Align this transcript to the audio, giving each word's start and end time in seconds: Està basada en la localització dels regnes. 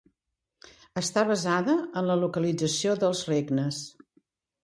Està 1.01 1.23
basada 1.31 1.75
en 2.01 2.09
la 2.11 2.17
localització 2.21 2.95
dels 3.05 3.21
regnes. 3.33 3.83